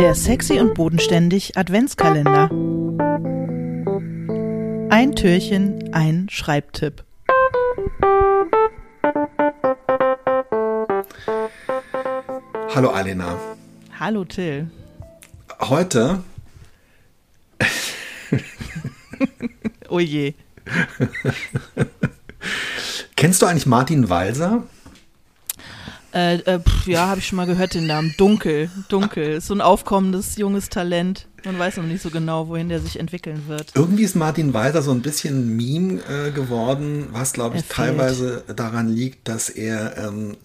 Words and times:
Der 0.00 0.14
sexy 0.14 0.58
und 0.58 0.72
bodenständig 0.72 1.58
Adventskalender. 1.58 2.48
Ein 4.88 5.14
Türchen, 5.14 5.92
ein 5.92 6.26
Schreibtipp. 6.30 7.04
Hallo 12.74 12.88
Alena. 12.88 13.38
Hallo 13.98 14.24
Till. 14.24 14.70
Heute. 15.60 16.22
oh 19.90 20.00
je. 20.00 20.32
Kennst 23.16 23.42
du 23.42 23.46
eigentlich 23.46 23.66
Martin 23.66 24.08
Walser? 24.08 24.62
Äh, 26.12 26.36
äh, 26.36 26.60
pf, 26.60 26.86
ja, 26.86 27.08
habe 27.08 27.20
ich 27.20 27.26
schon 27.26 27.36
mal 27.36 27.46
gehört 27.46 27.74
den 27.74 27.86
Namen. 27.86 28.14
Dunkel, 28.16 28.70
dunkel. 28.88 29.34
Ist 29.34 29.46
so 29.46 29.54
ein 29.54 29.60
aufkommendes 29.60 30.36
junges 30.36 30.68
Talent. 30.68 31.26
Man 31.44 31.58
weiß 31.58 31.78
noch 31.78 31.84
nicht 31.84 32.02
so 32.02 32.10
genau, 32.10 32.48
wohin 32.48 32.68
der 32.68 32.80
sich 32.80 32.98
entwickeln 32.98 33.44
wird. 33.46 33.72
Irgendwie 33.74 34.02
ist 34.02 34.16
Martin 34.16 34.52
Walser 34.52 34.82
so 34.82 34.90
ein 34.90 35.02
bisschen 35.02 35.56
Meme 35.56 36.00
äh, 36.02 36.30
geworden, 36.32 37.08
was 37.12 37.32
glaube 37.32 37.56
ich 37.56 37.64
teilweise 37.64 38.44
daran 38.54 38.88
liegt, 38.88 39.28
dass 39.28 39.48
er 39.48 39.96
ähm, 39.96 40.36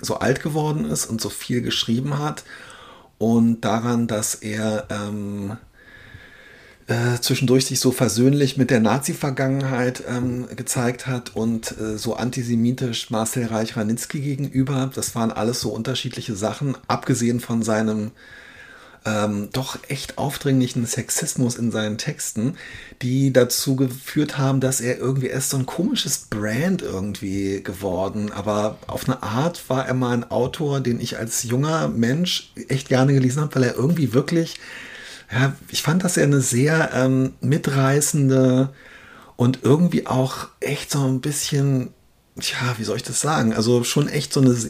so 0.00 0.18
alt 0.18 0.42
geworden 0.42 0.84
ist 0.84 1.06
und 1.06 1.20
so 1.20 1.28
viel 1.28 1.60
geschrieben 1.60 2.18
hat 2.18 2.44
und 3.18 3.62
daran, 3.62 4.06
dass 4.06 4.36
er 4.36 4.86
ähm, 4.90 5.58
äh, 6.88 7.20
zwischendurch 7.20 7.66
sich 7.66 7.80
so 7.80 7.92
versöhnlich 7.92 8.56
mit 8.56 8.70
der 8.70 8.80
Nazi-Vergangenheit 8.80 10.02
ähm, 10.08 10.46
gezeigt 10.56 11.06
hat 11.06 11.36
und 11.36 11.78
äh, 11.78 11.98
so 11.98 12.16
antisemitisch 12.16 13.10
Marcel 13.10 13.46
Reich-Ranitzky 13.46 14.20
gegenüber. 14.20 14.90
Das 14.94 15.14
waren 15.14 15.30
alles 15.30 15.60
so 15.60 15.70
unterschiedliche 15.70 16.34
Sachen, 16.34 16.76
abgesehen 16.88 17.40
von 17.40 17.62
seinem 17.62 18.10
ähm, 19.04 19.50
doch 19.52 19.78
echt 19.88 20.18
aufdringlichen 20.18 20.86
Sexismus 20.86 21.56
in 21.56 21.70
seinen 21.70 21.98
Texten, 21.98 22.56
die 23.02 23.32
dazu 23.32 23.76
geführt 23.76 24.38
haben, 24.38 24.60
dass 24.60 24.80
er 24.80 24.98
irgendwie 24.98 25.28
erst 25.28 25.50
so 25.50 25.58
ein 25.58 25.66
komisches 25.66 26.26
Brand 26.30 26.82
irgendwie 26.82 27.62
geworden. 27.62 28.32
Aber 28.32 28.78
auf 28.86 29.06
eine 29.06 29.22
Art 29.22 29.68
war 29.68 29.86
er 29.86 29.94
mal 29.94 30.12
ein 30.12 30.30
Autor, 30.30 30.80
den 30.80 31.00
ich 31.00 31.18
als 31.18 31.42
junger 31.44 31.88
Mensch 31.88 32.52
echt 32.68 32.88
gerne 32.88 33.12
gelesen 33.12 33.42
habe, 33.42 33.54
weil 33.54 33.64
er 33.64 33.76
irgendwie 33.76 34.12
wirklich, 34.14 34.58
ja, 35.30 35.54
ich 35.70 35.82
fand, 35.82 36.04
dass 36.04 36.16
er 36.16 36.24
eine 36.24 36.40
sehr 36.40 36.90
ähm, 36.94 37.34
mitreißende 37.40 38.70
und 39.36 39.60
irgendwie 39.62 40.06
auch 40.06 40.48
echt 40.60 40.90
so 40.90 41.06
ein 41.06 41.20
bisschen, 41.20 41.90
tja, 42.40 42.74
wie 42.78 42.84
soll 42.84 42.96
ich 42.96 43.02
das 43.02 43.20
sagen? 43.20 43.52
Also 43.52 43.84
schon 43.84 44.08
echt 44.08 44.32
so 44.32 44.40
eine. 44.40 44.56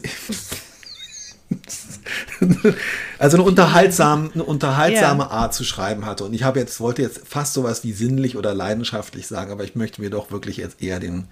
Also 3.17 3.37
eine 3.37 3.45
unterhaltsame, 3.45 4.29
eine 4.33 4.43
unterhaltsame 4.43 5.23
Ja. 5.23 5.29
Art 5.29 5.53
zu 5.53 5.63
schreiben 5.63 6.05
hatte. 6.05 6.23
Und 6.23 6.33
ich 6.33 6.43
habe 6.43 6.59
jetzt, 6.59 6.79
wollte 6.79 7.01
jetzt 7.01 7.27
fast 7.27 7.53
sowas 7.53 7.83
wie 7.83 7.91
sinnlich 7.91 8.37
oder 8.37 8.53
leidenschaftlich 8.53 9.25
sagen, 9.27 9.51
aber 9.51 9.63
ich 9.63 9.75
möchte 9.75 9.99
mir 9.99 10.11
doch 10.11 10.29
wirklich 10.31 10.57
jetzt 10.57 10.81
eher 10.81 10.99
den. 10.99 11.25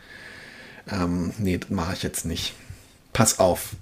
Ähm, 0.90 1.34
nee, 1.38 1.60
das 1.60 1.70
mache 1.70 1.94
ich 1.94 2.02
jetzt 2.04 2.26
nicht. 2.26 2.56
Pass 3.14 3.38
auf. 3.38 3.76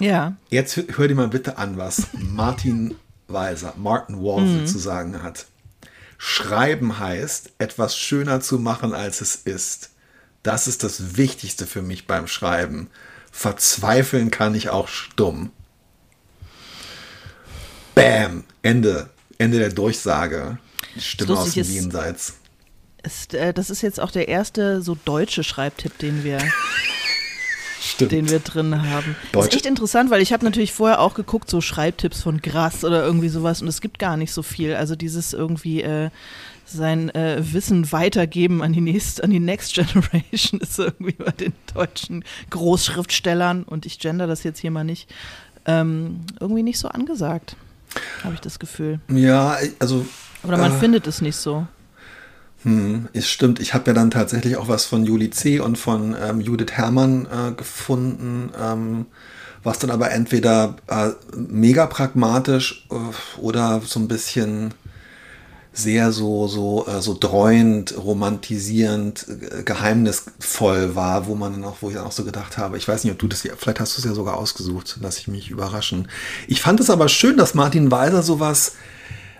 Ja. 0.00 0.36
Jetzt 0.48 0.80
hör 0.96 1.08
dir 1.08 1.16
mal 1.16 1.28
bitte 1.28 1.58
an, 1.58 1.76
was 1.76 2.06
Martin 2.12 2.94
Weiser, 3.28 3.74
Martin 3.76 4.20
Walser 4.22 4.66
zu 4.66 4.78
sagen 4.78 5.22
hat. 5.22 5.46
Schreiben 6.18 6.98
heißt, 6.98 7.52
etwas 7.58 7.96
schöner 7.96 8.40
zu 8.40 8.58
machen, 8.58 8.94
als 8.94 9.20
es 9.20 9.34
ist. 9.36 9.90
Das 10.42 10.66
ist 10.66 10.82
das 10.84 11.16
Wichtigste 11.16 11.66
für 11.66 11.82
mich 11.82 12.06
beim 12.06 12.26
Schreiben. 12.26 12.88
Verzweifeln 13.32 14.30
kann 14.30 14.54
ich 14.54 14.68
auch 14.68 14.88
stumm. 14.88 15.50
Bam! 17.94 18.44
Ende. 18.62 19.08
Ende 19.38 19.58
der 19.58 19.70
Durchsage. 19.70 20.58
Stimme 20.98 21.36
aus 21.38 21.52
dem 21.52 21.62
ist- 21.62 21.70
Jenseits. 21.70 22.34
Ist, 23.02 23.34
äh, 23.34 23.52
das 23.52 23.68
ist 23.68 23.82
jetzt 23.82 24.00
auch 24.00 24.10
der 24.10 24.28
erste 24.28 24.80
so 24.80 24.96
deutsche 25.04 25.44
Schreibtipp, 25.44 25.98
den 25.98 26.24
wir, 26.24 26.38
Stimmt. 27.84 28.12
den 28.12 28.30
wir 28.30 28.38
drin 28.40 28.88
haben. 28.90 29.14
Das 29.24 29.32
Deutsche- 29.32 29.48
ist 29.48 29.54
echt 29.56 29.66
interessant, 29.66 30.10
weil 30.10 30.22
ich 30.22 30.32
habe 30.32 30.44
natürlich 30.44 30.72
vorher 30.72 31.00
auch 31.00 31.14
geguckt, 31.14 31.50
so 31.50 31.60
Schreibtipps 31.60 32.22
von 32.22 32.40
Grass 32.40 32.84
oder 32.84 33.04
irgendwie 33.04 33.28
sowas 33.28 33.60
und 33.62 33.68
es 33.68 33.80
gibt 33.80 33.98
gar 33.98 34.16
nicht 34.16 34.32
so 34.32 34.42
viel. 34.42 34.74
Also 34.74 34.96
dieses 34.96 35.32
irgendwie 35.32 35.82
äh, 35.82 36.10
sein 36.66 37.10
äh, 37.14 37.42
Wissen 37.52 37.92
weitergeben 37.92 38.62
an 38.62 38.72
die 38.72 38.80
nächste, 38.80 39.22
an 39.22 39.30
die 39.30 39.38
Next 39.40 39.74
Generation 39.74 40.60
ist 40.60 40.78
irgendwie 40.78 41.12
bei 41.12 41.30
den 41.32 41.52
deutschen 41.74 42.24
Großschriftstellern 42.50 43.64
und 43.64 43.86
ich 43.86 43.98
gender 43.98 44.26
das 44.26 44.42
jetzt 44.44 44.60
hier 44.60 44.70
mal 44.70 44.84
nicht, 44.84 45.12
ähm, 45.66 46.20
irgendwie 46.40 46.62
nicht 46.62 46.78
so 46.78 46.88
angesagt, 46.88 47.56
habe 48.22 48.34
ich 48.34 48.40
das 48.40 48.58
Gefühl. 48.58 49.00
ja, 49.08 49.56
also 49.78 50.04
Oder 50.42 50.56
man 50.58 50.72
Äh. 50.72 50.78
findet 50.78 51.06
es 51.06 51.20
nicht 51.20 51.36
so. 51.36 51.66
Hm, 52.64 53.08
es 53.12 53.28
stimmt. 53.28 53.60
Ich 53.60 53.74
habe 53.74 53.88
ja 53.88 53.92
dann 53.92 54.10
tatsächlich 54.10 54.56
auch 54.56 54.68
was 54.68 54.86
von 54.86 55.04
Juli 55.04 55.30
C. 55.30 55.60
und 55.60 55.76
von 55.76 56.16
ähm, 56.20 56.40
Judith 56.40 56.72
Herrmann 56.72 57.26
äh, 57.26 57.52
gefunden, 57.52 58.50
ähm, 58.60 59.06
was 59.62 59.78
dann 59.78 59.90
aber 59.90 60.10
entweder 60.10 60.76
äh, 60.88 61.10
mega 61.36 61.86
pragmatisch 61.86 62.86
äh, 62.90 63.40
oder 63.40 63.82
so 63.84 64.00
ein 64.00 64.08
bisschen 64.08 64.72
sehr 65.74 66.12
so 66.12 66.46
so 66.46 66.86
äh, 66.86 67.02
so 67.02 67.16
dreuend, 67.18 67.94
romantisierend, 67.98 69.26
äh, 69.28 69.62
geheimnisvoll 69.62 70.94
war, 70.94 71.26
wo 71.26 71.34
man 71.34 71.52
dann 71.52 71.64
auch, 71.64 71.76
wo 71.82 71.90
ich 71.90 71.96
dann 71.96 72.06
auch 72.06 72.12
so 72.12 72.24
gedacht 72.24 72.56
habe, 72.56 72.78
ich 72.78 72.88
weiß 72.88 73.04
nicht, 73.04 73.12
ob 73.12 73.18
du 73.18 73.26
das, 73.28 73.42
vielleicht 73.42 73.80
hast 73.80 73.96
du 73.96 74.00
es 74.00 74.06
ja 74.06 74.14
sogar 74.14 74.38
ausgesucht, 74.38 74.98
lass 75.02 75.18
ich 75.18 75.28
mich 75.28 75.50
überraschen. 75.50 76.08
Ich 76.48 76.62
fand 76.62 76.80
es 76.80 76.88
aber 76.88 77.08
schön, 77.08 77.36
dass 77.36 77.54
Martin 77.54 77.90
Weiser 77.90 78.22
sowas 78.22 78.72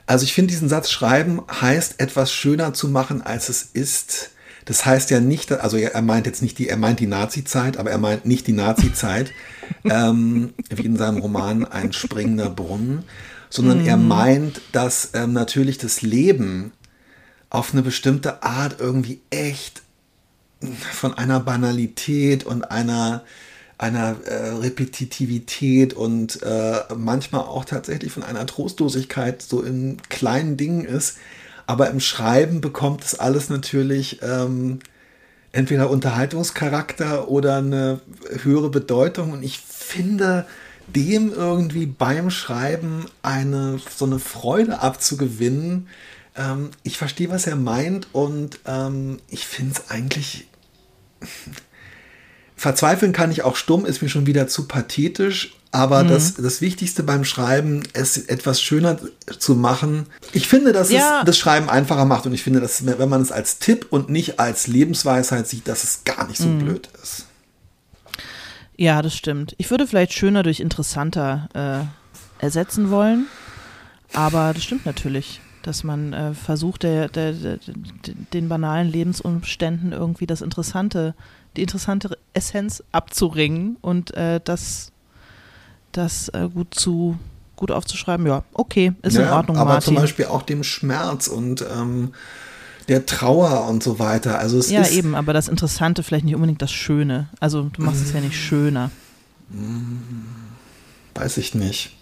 also 0.07 0.25
ich 0.25 0.35
finde 0.35 0.53
diesen 0.53 0.69
Satz 0.69 0.91
schreiben 0.91 1.43
heißt 1.51 2.01
etwas 2.01 2.33
schöner 2.33 2.75
zu 2.75 2.89
machen, 2.89 3.23
als 3.23 3.49
es 3.49 3.63
ist. 3.73 4.31
Das 4.65 4.87
heißt 4.87 5.11
ja 5.11 5.21
nicht, 5.21 5.53
also 5.53 5.77
er 5.77 6.01
meint 6.01 6.27
jetzt 6.27 6.41
nicht 6.41 6.59
die, 6.59 6.69
er 6.69 6.79
meint 6.79 6.99
die 6.99 7.07
Nazi-Zeit, 7.07 7.77
aber 7.77 7.91
er 7.91 7.99
meint 7.99 8.25
nicht 8.25 8.47
die 8.47 8.53
Nazi-Zeit, 8.53 9.31
ähm, 9.85 10.55
wie 10.71 10.87
in 10.87 10.97
seinem 10.97 11.19
Roman 11.19 11.67
Ein 11.67 11.93
springender 11.93 12.49
Brunnen, 12.49 13.05
sondern 13.51 13.87
er 13.87 13.97
meint, 13.97 14.61
dass 14.73 15.11
ähm, 15.15 15.33
natürlich 15.33 15.79
das 15.79 16.03
Leben 16.03 16.73
auf 17.51 17.73
eine 17.73 17.83
bestimmte 17.83 18.43
Art 18.43 18.81
irgendwie 18.81 19.21
echt 19.31 19.83
von 20.93 21.15
einer 21.15 21.41
Banalität 21.41 22.45
und 22.45 22.71
einer, 22.71 23.23
einer 23.79 24.17
äh, 24.25 24.51
Repetitivität 24.51 25.95
und 25.95 26.43
äh, 26.43 26.81
manchmal 26.97 27.43
auch 27.43 27.65
tatsächlich 27.65 28.13
von 28.13 28.23
einer 28.23 28.47
Trostlosigkeit 28.47 29.43
so 29.43 29.63
in 29.63 29.99
kleinen 30.09 30.57
Dingen 30.57 30.85
ist. 30.85 31.19
Aber 31.67 31.91
im 31.91 32.01
Schreiben 32.01 32.61
bekommt 32.61 33.05
es 33.05 33.19
alles 33.19 33.49
natürlich 33.49 34.21
ähm, 34.23 34.81
entweder 35.53 35.91
Unterhaltungscharakter 35.91 37.29
oder 37.29 37.57
eine 37.57 38.01
höhere 38.43 38.71
Bedeutung. 38.71 39.33
Und 39.33 39.43
ich 39.43 39.59
finde, 39.59 40.47
dem 40.87 41.33
irgendwie 41.33 41.87
beim 41.87 42.31
Schreiben 42.31 43.07
eine 43.23 43.81
so 43.95 44.05
eine 44.05 44.19
Freude 44.19 44.81
abzugewinnen. 44.81 45.89
Ähm, 46.37 46.71
ich 46.83 46.99
verstehe, 46.99 47.31
was 47.31 47.47
er 47.47 47.57
meint 47.57 48.09
und 48.13 48.61
ähm, 48.67 49.19
ich 49.29 49.47
finde 49.47 49.75
es 49.75 49.91
eigentlich 49.91 50.47
Verzweifeln 52.65 53.13
kann 53.13 53.31
ich 53.31 53.43
auch 53.43 53.57
stumm, 53.57 53.85
ist 53.85 54.01
mir 54.01 54.09
schon 54.09 54.25
wieder 54.25 54.49
zu 54.49 54.67
pathetisch. 54.67 55.55
Aber 55.71 56.03
das, 56.03 56.35
das 56.37 56.63
Wichtigste 56.63 57.03
beim 57.03 57.25
Schreiben, 57.25 57.83
es 57.93 58.17
etwas 58.17 58.63
schöner 58.63 58.97
zu 59.39 59.55
machen. 59.55 60.07
Ich 60.33 60.49
finde, 60.49 60.73
dass 60.73 60.91
Ja. 60.91 61.19
es 61.19 61.27
das 61.27 61.37
Schreiben 61.37 61.69
einfacher 61.69 62.07
macht. 62.07 62.25
Und 62.25 62.33
ich 62.33 62.43
finde, 62.43 62.61
dass 62.61 62.87
wenn 62.87 63.09
man 63.11 63.21
es 63.21 63.33
als 63.33 63.59
Tipp 63.59 63.89
und 63.91 64.09
nicht 64.09 64.41
als 64.41 64.67
Lebensweisheit 64.67 65.47
sieht, 65.47 65.69
dass 65.69 65.85
es 65.85 66.05
gar 66.05 66.27
nicht 66.27 66.39
so 66.39 66.49
blöd 66.49 66.89
ist. 67.03 67.27
Ja, 68.79 69.03
das 69.03 69.15
stimmt. 69.15 69.55
Ich 69.59 69.71
würde 69.71 69.87
vielleicht 69.87 70.15
schöner 70.15 70.43
durch 70.43 70.61
interessanter 70.61 71.51
äh, 72.41 72.43
ersetzen 72.43 72.89
wollen, 72.89 73.27
aber 74.15 74.55
das 74.55 74.65
stimmt 74.65 74.87
natürlich, 74.87 75.43
dass 75.63 75.85
man 75.85 76.15
äh, 76.15 76.33
versucht, 76.33 76.83
der, 76.83 77.09
der, 77.09 77.33
der, 77.33 77.59
den 78.33 78.49
banalen 78.49 78.89
Lebensumständen 78.91 79.93
irgendwie 79.93 80.27
das 80.27 80.41
Interessante, 80.41 81.15
die 81.57 81.63
interessante 81.63 82.17
Essenz 82.33 82.83
abzuringen 82.93 83.77
und 83.81 84.15
äh, 84.15 84.41
das, 84.45 84.93
das 85.93 86.29
äh, 86.31 86.49
gut 86.53 86.75
zu 86.75 87.19
gut 87.57 87.71
aufzuschreiben. 87.71 88.27
Ja, 88.27 88.43
okay, 88.53 88.93
ist 89.03 89.15
in 89.17 89.23
Ja, 89.23 89.37
Ordnung, 89.37 89.57
aber 89.57 89.75
Martin. 89.75 89.95
zum 89.95 89.95
Beispiel 89.97 90.27
auch 90.27 90.43
dem 90.43 90.65
Schmerz 90.65 91.29
und 91.29 91.63
ähm, 91.63 92.13
der 92.89 93.07
Trauer 93.07 93.69
und 93.69 93.83
so 93.83 93.99
weiter. 93.99 94.39
Also 94.39 94.59
es 94.59 94.71
ja, 94.71 94.87
eben, 94.89 95.15
aber 95.15 95.33
das 95.33 95.49
Interessante 95.49 96.03
vielleicht 96.03 96.25
nicht 96.25 96.35
unbedingt 96.35 96.61
das 96.63 96.73
Schöne. 96.73 97.29
Also 97.41 97.71
du 97.73 97.83
machst 97.83 98.03
es 98.05 98.13
ja 98.13 98.21
nicht 98.21 98.37
schöner. 98.37 98.91
Weiß 101.15 101.37
ich 101.37 101.55
nicht. 101.55 101.97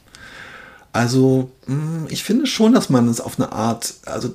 Also, 0.92 1.50
mh, 1.66 2.08
ich 2.10 2.22
finde 2.22 2.46
schon, 2.46 2.74
dass 2.74 2.90
man 2.90 3.08
es 3.08 3.20
auf 3.20 3.38
eine 3.38 3.52
Art, 3.52 3.94
also 4.04 4.30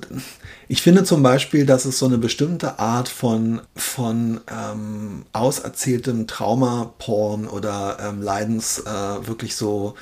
ich 0.66 0.82
finde 0.82 1.04
zum 1.04 1.22
Beispiel, 1.22 1.64
dass 1.64 1.84
es 1.84 1.98
so 1.98 2.06
eine 2.06 2.18
bestimmte 2.18 2.80
Art 2.80 3.08
von, 3.08 3.60
von 3.76 4.40
ähm, 4.50 5.24
auserzähltem 5.32 6.26
Traumaporn 6.26 7.46
oder 7.46 7.98
ähm, 8.00 8.22
Leidens 8.22 8.80
äh, 8.80 9.26
wirklich 9.26 9.54
so, 9.54 9.94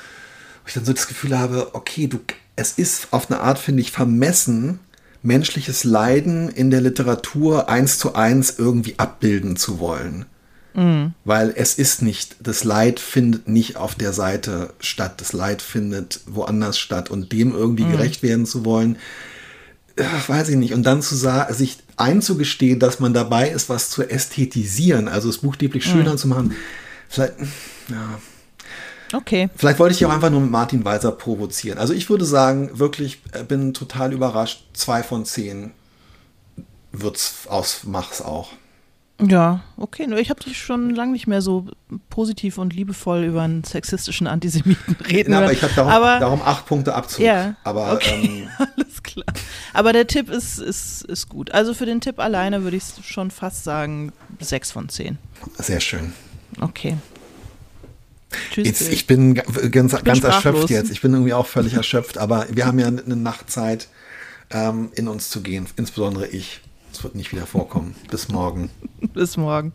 wo 0.62 0.68
ich 0.68 0.74
dann 0.74 0.86
so 0.86 0.94
das 0.94 1.08
Gefühl 1.08 1.38
habe, 1.38 1.74
okay, 1.74 2.06
du, 2.06 2.20
es 2.56 2.72
ist 2.72 3.08
auf 3.10 3.30
eine 3.30 3.40
Art, 3.40 3.58
finde 3.58 3.82
ich, 3.82 3.92
vermessen, 3.92 4.80
menschliches 5.22 5.84
Leiden 5.84 6.48
in 6.48 6.70
der 6.70 6.80
Literatur 6.80 7.68
eins 7.68 7.98
zu 7.98 8.14
eins 8.14 8.54
irgendwie 8.58 8.98
abbilden 8.98 9.56
zu 9.56 9.78
wollen. 9.78 10.24
Mhm. 10.76 11.14
Weil 11.24 11.54
es 11.56 11.74
ist 11.74 12.02
nicht, 12.02 12.36
das 12.38 12.62
Leid 12.62 13.00
findet 13.00 13.48
nicht 13.48 13.76
auf 13.76 13.94
der 13.94 14.12
Seite 14.12 14.74
statt, 14.78 15.20
das 15.20 15.32
Leid 15.32 15.62
findet 15.62 16.20
woanders 16.26 16.78
statt 16.78 17.10
und 17.10 17.32
dem 17.32 17.52
irgendwie 17.52 17.84
mhm. 17.84 17.92
gerecht 17.92 18.22
werden 18.22 18.44
zu 18.44 18.64
wollen, 18.64 18.98
ach, 19.98 20.28
weiß 20.28 20.50
ich 20.50 20.56
nicht. 20.56 20.74
Und 20.74 20.82
dann 20.84 21.00
zu 21.00 21.14
sagen, 21.16 21.52
sich 21.54 21.78
einzugestehen, 21.96 22.78
dass 22.78 23.00
man 23.00 23.14
dabei 23.14 23.48
ist, 23.48 23.70
was 23.70 23.88
zu 23.88 24.02
ästhetisieren, 24.08 25.08
also 25.08 25.30
es 25.30 25.38
buchstäblich 25.38 25.86
mhm. 25.86 25.90
schöner 25.90 26.16
zu 26.18 26.28
machen, 26.28 26.54
vielleicht, 27.08 27.34
ja. 27.88 28.18
Okay. 29.12 29.48
Vielleicht 29.56 29.78
wollte 29.78 29.92
ich 29.92 29.98
dich 29.98 30.06
auch 30.06 30.12
einfach 30.12 30.30
nur 30.30 30.40
mit 30.40 30.50
Martin 30.50 30.84
Weiser 30.84 31.12
provozieren. 31.12 31.78
Also 31.78 31.94
ich 31.94 32.10
würde 32.10 32.24
sagen, 32.24 32.78
wirklich, 32.78 33.22
äh, 33.32 33.44
bin 33.44 33.72
total 33.72 34.12
überrascht. 34.12 34.64
Zwei 34.74 35.04
von 35.04 35.24
zehn 35.24 35.70
wird's 36.90 37.46
aus, 37.48 37.82
mach's 37.84 38.20
auch. 38.20 38.50
Ja, 39.20 39.62
okay. 39.78 40.06
Nur 40.06 40.18
ich 40.18 40.28
habe 40.28 40.42
dich 40.42 40.58
schon 40.58 40.90
lange 40.90 41.12
nicht 41.12 41.26
mehr 41.26 41.40
so 41.40 41.66
positiv 42.10 42.58
und 42.58 42.74
liebevoll 42.74 43.24
über 43.24 43.42
einen 43.42 43.64
sexistischen 43.64 44.26
Antisemiten 44.26 44.96
reden 45.08 45.30
Na, 45.30 45.38
aber 45.38 45.52
ich 45.52 45.62
habe 45.62 45.72
darum, 45.74 46.20
darum, 46.20 46.42
acht 46.42 46.66
Punkte 46.66 46.94
Abzug. 46.94 47.24
Ja, 47.24 47.56
aber 47.64 47.94
okay, 47.94 48.44
ähm, 48.44 48.48
alles 48.76 49.02
klar. 49.02 49.26
Aber 49.72 49.94
der 49.94 50.06
Tipp 50.06 50.28
ist, 50.28 50.58
ist, 50.58 51.02
ist 51.04 51.28
gut. 51.28 51.50
Also 51.52 51.72
für 51.72 51.86
den 51.86 52.02
Tipp 52.02 52.18
alleine 52.18 52.62
würde 52.62 52.76
ich 52.76 52.84
schon 53.04 53.30
fast 53.30 53.64
sagen 53.64 54.12
sechs 54.38 54.70
von 54.70 54.90
zehn. 54.90 55.18
Sehr 55.58 55.80
schön. 55.80 56.12
Okay. 56.60 56.96
Tschüss. 58.50 58.66
Jetzt, 58.66 58.92
ich 58.92 59.06
bin 59.06 59.34
ganz, 59.34 59.48
ich 59.56 59.70
bin 59.70 59.88
ganz 60.04 60.24
erschöpft 60.24 60.68
jetzt. 60.68 60.90
Ich 60.90 61.00
bin 61.00 61.12
irgendwie 61.12 61.32
auch 61.32 61.46
völlig 61.46 61.74
erschöpft, 61.74 62.18
aber 62.18 62.46
wir 62.50 62.66
haben 62.66 62.78
ja 62.78 62.88
eine 62.88 63.16
Nachtzeit 63.16 63.88
ähm, 64.50 64.90
in 64.94 65.08
uns 65.08 65.30
zu 65.30 65.40
gehen, 65.40 65.66
insbesondere 65.76 66.26
ich. 66.26 66.60
Es 66.96 67.04
wird 67.04 67.14
nicht 67.14 67.30
wieder 67.30 67.44
vorkommen. 67.44 67.94
Bis 68.10 68.30
morgen. 68.30 68.70
Bis 69.12 69.36
morgen. 69.36 69.74